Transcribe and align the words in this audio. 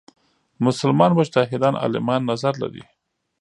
مسلمان 0.65 1.11
مجتهدان 1.19 1.73
عالمان 1.81 2.21
نظر 2.31 2.53
لري. 2.61 2.83